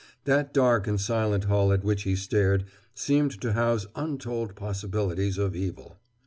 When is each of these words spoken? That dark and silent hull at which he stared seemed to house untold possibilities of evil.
That 0.23 0.51
dark 0.51 0.87
and 0.87 0.99
silent 0.99 1.43
hull 1.43 1.71
at 1.71 1.83
which 1.83 2.01
he 2.01 2.15
stared 2.15 2.65
seemed 2.95 3.39
to 3.39 3.53
house 3.53 3.85
untold 3.93 4.55
possibilities 4.55 5.37
of 5.37 5.55
evil. 5.55 5.99